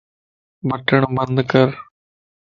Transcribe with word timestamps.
بٽڻ 0.67 1.01
بند 1.15 1.37
کر 1.51 1.67